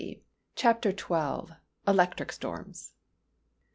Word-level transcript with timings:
CHAPTER 0.55 0.89
XII. 0.97 1.53
ELECTRIC 1.87 2.31
STORMS. 2.31 2.93